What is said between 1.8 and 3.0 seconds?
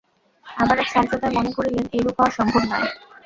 এইরূপ হওয়া সম্ভব নয়।